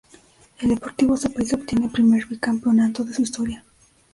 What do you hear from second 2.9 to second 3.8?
de su historia.